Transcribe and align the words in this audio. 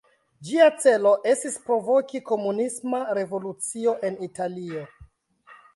Ĝia 0.47 0.69
celo 0.83 1.11
estis 1.33 1.59
provoki 1.67 2.23
komunisma 2.31 3.05
revolucio 3.19 3.97
en 4.11 4.19
Italio. 4.31 4.89